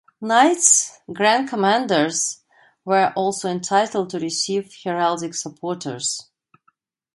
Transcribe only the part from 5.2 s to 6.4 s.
supporters.